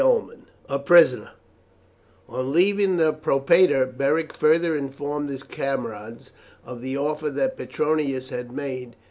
CHAPTER 0.01 0.27
XI: 0.29 0.39
A 0.67 0.79
PRISONER 0.79 1.31
On 2.27 2.51
leaving 2.51 2.97
the 2.97 3.13
propraetor 3.13 3.95
Beric 3.95 4.33
further 4.33 4.75
informed 4.75 5.29
his 5.29 5.43
comrades 5.43 6.31
of 6.65 6.81
the 6.81 6.97
offer 6.97 7.29
that 7.29 7.55
Petronius 7.55 8.29
had 8.29 8.51
made. 8.51 8.95